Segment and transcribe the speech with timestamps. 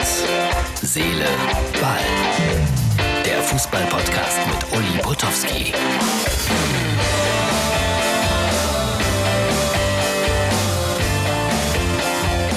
[0.00, 0.24] Herz,
[0.80, 1.26] Seele,
[1.78, 1.98] Ball.
[3.22, 5.74] Der Fußball-Podcast mit Uli Potowski.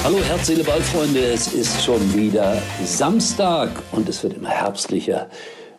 [0.06, 1.20] Hallo Herz, Seele, Ball, Freunde.
[1.20, 5.28] Es ist schon wieder Samstag und es wird immer herbstlicher.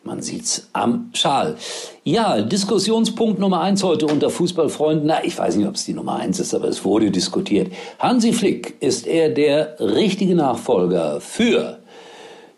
[0.06, 1.56] Man sieht's am Schal.
[2.02, 5.06] Ja, Diskussionspunkt Nummer eins heute unter Fußballfreunden.
[5.06, 7.72] Na, ich weiß nicht, ob es die Nummer eins ist, aber es wurde diskutiert.
[7.98, 11.78] Hansi Flick, ist er der richtige Nachfolger für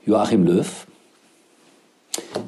[0.04, 0.86] Joachim Löw?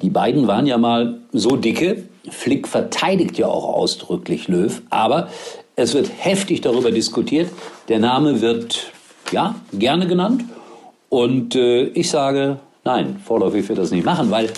[0.03, 2.03] Die beiden waren ja mal so dicke.
[2.29, 5.29] Flick verteidigt ja auch ausdrücklich Löw, aber
[5.77, 7.51] es wird heftig darüber diskutiert.
[7.89, 8.91] Der Name wird,
[9.31, 10.43] ja, gerne genannt.
[11.09, 14.51] Und äh, ich sage, nein, vorläufig wird das nicht machen, weil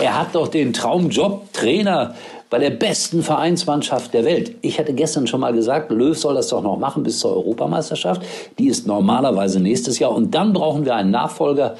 [0.00, 2.14] er hat doch den Traumjob Trainer
[2.50, 4.54] bei der besten Vereinsmannschaft der Welt.
[4.60, 8.22] Ich hatte gestern schon mal gesagt, Löw soll das doch noch machen bis zur Europameisterschaft.
[8.58, 10.12] Die ist normalerweise nächstes Jahr.
[10.12, 11.76] Und dann brauchen wir einen Nachfolger.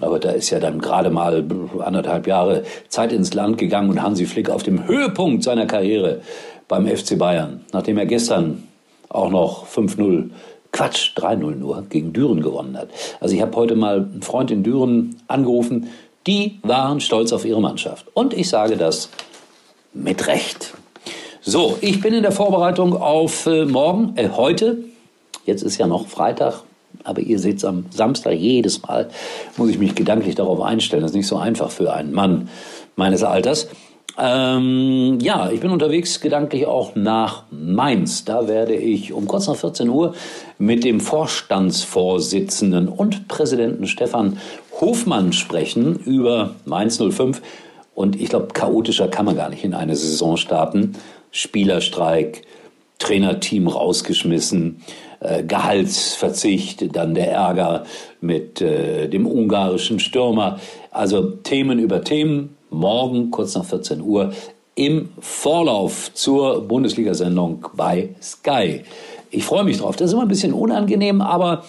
[0.00, 1.44] Aber da ist ja dann gerade mal
[1.78, 6.20] anderthalb Jahre Zeit ins Land gegangen und Hansi Flick auf dem Höhepunkt seiner Karriere
[6.68, 8.68] beim FC Bayern, nachdem er gestern
[9.08, 10.30] auch noch 5-0
[10.72, 12.88] Quatsch, 3-0 nur gegen Düren gewonnen hat.
[13.20, 15.88] Also ich habe heute mal einen Freund in Düren angerufen,
[16.26, 18.06] die waren stolz auf ihre Mannschaft.
[18.14, 19.08] Und ich sage das
[19.92, 20.74] mit Recht.
[21.40, 24.78] So, ich bin in der Vorbereitung auf äh, morgen, äh, heute.
[25.46, 26.62] Jetzt ist ja noch Freitag,
[27.02, 29.08] aber ihr seht es am Samstag jedes Mal,
[29.56, 31.02] muss ich mich gedanklich darauf einstellen.
[31.02, 32.50] Das ist nicht so einfach für einen Mann
[32.94, 33.68] meines Alters.
[34.18, 38.24] Ähm, ja, ich bin unterwegs gedanklich auch nach Mainz.
[38.24, 40.14] Da werde ich um kurz nach 14 Uhr
[40.58, 44.38] mit dem Vorstandsvorsitzenden und Präsidenten Stefan
[44.80, 47.40] Hofmann sprechen über Mainz 05.
[47.94, 50.94] Und ich glaube, chaotischer kann man gar nicht in eine Saison starten.
[51.32, 52.42] Spielerstreik,
[52.98, 54.82] Trainerteam rausgeschmissen,
[55.20, 57.84] äh, Gehaltsverzicht, dann der Ärger
[58.20, 60.58] mit äh, dem ungarischen Stürmer.
[60.90, 62.56] Also Themen über Themen.
[62.70, 64.32] Morgen kurz nach 14 Uhr
[64.74, 68.82] im Vorlauf zur Bundesliga-Sendung bei Sky.
[69.30, 69.96] Ich freue mich drauf.
[69.96, 71.64] Das ist immer ein bisschen unangenehm, aber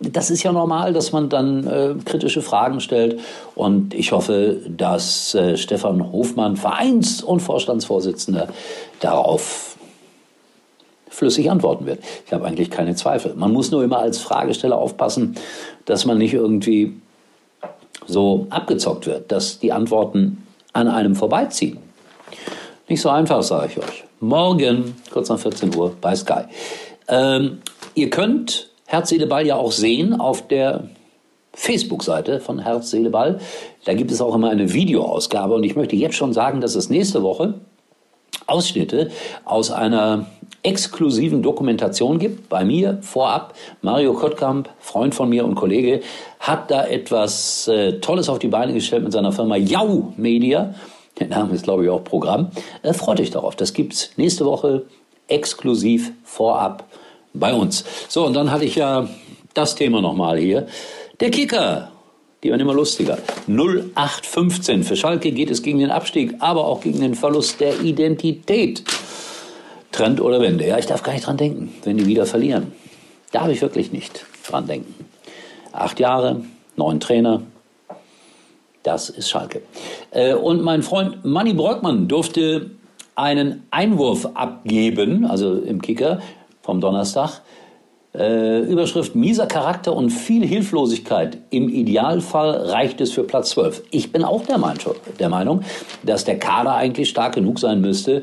[0.00, 3.20] das ist ja normal, dass man dann äh, kritische Fragen stellt.
[3.54, 8.48] Und ich hoffe, dass äh, Stefan Hofmann, Vereins- und Vorstandsvorsitzender,
[9.00, 9.76] darauf
[11.08, 12.00] flüssig antworten wird.
[12.26, 13.34] Ich habe eigentlich keine Zweifel.
[13.34, 15.36] Man muss nur immer als Fragesteller aufpassen,
[15.84, 16.94] dass man nicht irgendwie
[18.06, 21.78] so abgezockt wird, dass die Antworten an einem vorbeiziehen.
[22.88, 24.04] Nicht so einfach, sage ich euch.
[24.20, 26.42] Morgen, kurz nach 14 Uhr, bei Sky.
[27.08, 27.58] Ähm,
[27.94, 30.88] ihr könnt Herz, Seele, Ball ja auch sehen auf der
[31.54, 33.40] Facebook-Seite von Herz, Seele, Ball.
[33.84, 36.90] Da gibt es auch immer eine Videoausgabe und ich möchte jetzt schon sagen, dass es
[36.90, 37.54] nächste Woche
[38.46, 39.10] Ausschnitte
[39.44, 40.26] aus einer
[40.62, 42.48] exklusiven Dokumentation gibt.
[42.48, 46.00] Bei mir vorab, Mario Kottkamp, Freund von mir und Kollege,
[46.40, 50.74] hat da etwas äh, Tolles auf die Beine gestellt mit seiner Firma Jau Media.
[51.20, 52.50] Der Name ist, glaube ich, auch Programm.
[52.82, 53.56] Äh, freut euch darauf.
[53.56, 54.84] Das gibt's nächste Woche
[55.28, 56.84] exklusiv vorab
[57.34, 57.84] bei uns.
[58.08, 59.08] So, und dann hatte ich ja
[59.52, 60.66] das Thema nochmal hier.
[61.20, 61.90] Der Kicker.
[62.44, 63.16] Die werden immer lustiger.
[63.48, 64.84] 0815.
[64.84, 68.84] Für Schalke geht es gegen den Abstieg, aber auch gegen den Verlust der Identität.
[69.90, 70.66] Trend oder Wende.
[70.66, 72.72] Ja, ich darf gar nicht dran denken, wenn die wieder verlieren.
[73.32, 74.94] Darf ich wirklich nicht dran denken.
[75.72, 76.44] Acht Jahre,
[76.76, 77.40] neun Trainer.
[78.82, 79.62] Das ist Schalke.
[80.10, 82.72] Äh, und mein Freund Manny Brockmann durfte
[83.14, 86.20] einen Einwurf abgeben, also im Kicker,
[86.60, 87.40] vom Donnerstag.
[88.16, 91.38] Äh, Überschrift mieser Charakter und viel Hilflosigkeit.
[91.50, 93.82] Im Idealfall reicht es für Platz 12.
[93.90, 94.60] Ich bin auch der,
[95.18, 95.62] der Meinung,
[96.04, 98.22] dass der Kader eigentlich stark genug sein müsste,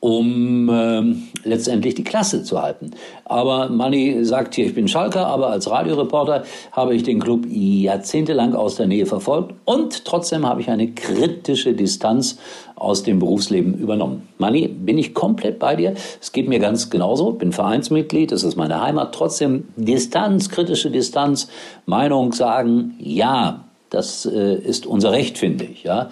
[0.00, 2.92] um ähm, letztendlich die Klasse zu halten.
[3.26, 8.54] Aber Manni sagt hier, ich bin Schalker, aber als Radioreporter habe ich den Club jahrzehntelang
[8.54, 12.38] aus der Nähe verfolgt und trotzdem habe ich eine kritische Distanz
[12.76, 14.26] aus dem Berufsleben übernommen.
[14.38, 15.94] Manni, bin ich komplett bei dir.
[16.18, 17.32] Es geht mir ganz genauso.
[17.32, 19.14] Bin Vereinsmitglied, das ist meine Heimat.
[19.14, 21.48] Trotzdem Distanz, kritische Distanz,
[21.84, 25.82] Meinung sagen, ja, das äh, ist unser Recht, finde ich.
[25.82, 26.08] Ja.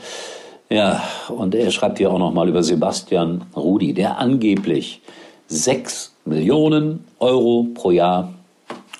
[0.70, 5.00] Ja, und er schreibt hier auch nochmal über Sebastian Rudi, der angeblich
[5.46, 8.34] sechs Millionen Euro pro Jahr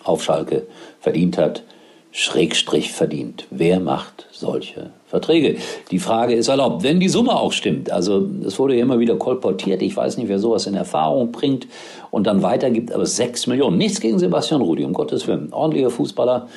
[0.03, 0.67] auf Schalke
[1.00, 1.62] verdient hat.
[2.11, 3.47] Schrägstrich verdient.
[3.50, 5.59] Wer macht solche Verträge?
[5.91, 7.93] Die Frage ist erlaubt, wenn die Summe auch stimmt.
[7.93, 9.82] Also es wurde ja immer wieder kolportiert.
[9.82, 11.67] Ich weiß nicht, wer sowas in Erfahrung bringt
[12.11, 13.76] und dann weitergibt, aber sechs Millionen.
[13.76, 15.53] Nichts gegen Sebastian Rudi, um Gottes Willen.
[15.53, 16.49] Ordentlicher Fußballer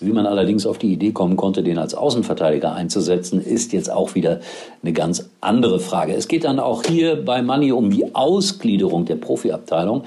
[0.00, 4.14] wie man allerdings auf die Idee kommen konnte, den als Außenverteidiger einzusetzen, ist jetzt auch
[4.14, 4.40] wieder
[4.82, 6.14] eine ganz andere Frage.
[6.14, 10.04] Es geht dann auch hier bei Money um die Ausgliederung der Profiabteilung.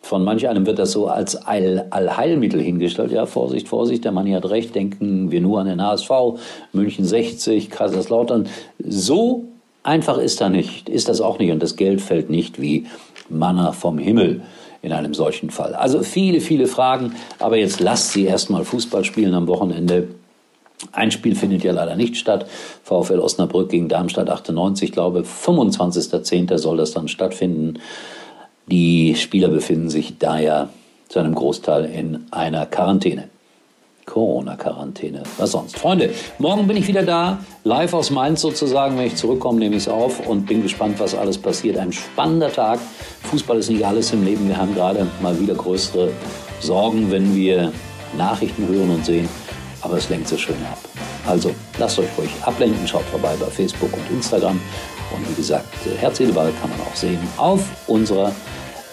[0.00, 3.10] Von manch einem wird das so als All Allheilmittel hingestellt.
[3.10, 6.10] Ja, Vorsicht, Vorsicht, der Mann hat recht, denken wir nur an den HSV,
[6.72, 8.46] München 60, Kaiserslautern.
[8.78, 9.44] So
[9.82, 12.86] einfach ist da nicht, ist das auch nicht und das Geld fällt nicht wie
[13.30, 14.42] Manna vom Himmel
[14.84, 15.74] in einem solchen Fall.
[15.74, 20.08] Also viele, viele Fragen, aber jetzt lasst sie erstmal Fußball spielen am Wochenende.
[20.92, 22.46] Ein Spiel findet ja leider nicht statt.
[22.82, 26.58] VfL Osnabrück gegen Darmstadt 98, glaube 25.10.
[26.58, 27.78] soll das dann stattfinden.
[28.66, 30.68] Die Spieler befinden sich daher
[31.08, 33.30] zu einem Großteil in einer Quarantäne.
[34.06, 35.22] Corona-Quarantäne.
[35.38, 35.78] Was sonst?
[35.78, 38.98] Freunde, morgen bin ich wieder da, live aus Mainz sozusagen.
[38.98, 41.78] Wenn ich zurückkomme, nehme ich es auf und bin gespannt, was alles passiert.
[41.78, 42.78] Ein spannender Tag.
[43.30, 44.48] Fußball ist nicht alles im Leben.
[44.48, 46.10] Wir haben gerade mal wieder größere
[46.60, 47.72] Sorgen, wenn wir
[48.16, 49.28] Nachrichten hören und sehen.
[49.80, 50.78] Aber es lenkt so schön ab.
[51.26, 52.86] Also lasst euch ruhig ablenken.
[52.86, 54.60] Schaut vorbei bei Facebook und Instagram.
[55.14, 55.66] Und wie gesagt,
[55.98, 58.32] Herz, Seele, kann man auch sehen auf unserer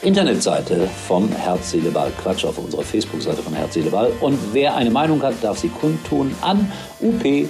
[0.01, 2.11] Internetseite von Herz, Seele, Ball.
[2.21, 4.11] Quatsch auf unserer Facebook-Seite von Herz, Seele, Ball.
[4.19, 6.71] Und wer eine Meinung hat, darf sie kundtun an
[7.01, 7.45] up.mux.tv.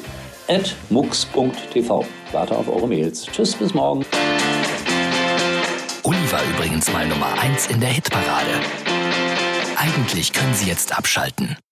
[2.32, 3.26] Warte auf eure Mails.
[3.26, 4.06] Tschüss, bis morgen.
[6.04, 8.52] Uli war übrigens mal Nummer 1 in der Hitparade.
[9.78, 11.58] Eigentlich können Sie jetzt abschalten.